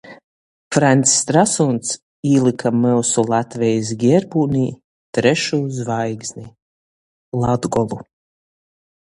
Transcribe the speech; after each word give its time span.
Fraņcs 0.75 1.11
Trasuns 1.31 1.91
īlyka 2.29 2.71
myusu 2.85 3.25
Latvejis 3.33 3.91
gierbūnī 4.05 4.63
trešū 5.19 5.61
zvaigzni— 5.83 6.49
Latgolu. 7.45 8.03